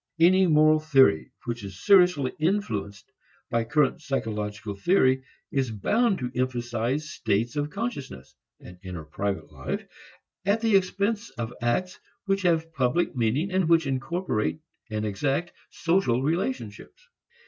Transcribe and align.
Any 0.19 0.47
moral 0.47 0.79
theory 0.79 1.31
which 1.45 1.63
is 1.63 1.85
seriously 1.85 2.33
influenced 2.39 3.11
by 3.51 3.65
current 3.65 4.01
psychological 4.01 4.73
theory 4.73 5.23
is 5.51 5.69
bound 5.69 6.17
to 6.17 6.31
emphasize 6.35 7.11
states 7.11 7.55
of 7.55 7.69
consciousness, 7.69 8.33
an 8.59 8.79
inner 8.83 9.03
private 9.03 9.51
life, 9.51 9.85
at 10.43 10.59
the 10.61 10.75
expense 10.75 11.29
of 11.37 11.53
acts 11.61 11.99
which 12.25 12.41
have 12.41 12.73
public 12.73 13.15
meaning 13.15 13.51
and 13.51 13.69
which 13.69 13.85
incorporate 13.85 14.59
and 14.89 15.05
exact 15.05 15.53
social 15.69 16.23
relationships. 16.23 17.07